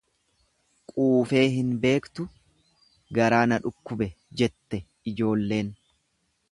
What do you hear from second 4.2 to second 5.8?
jette ijoolleen.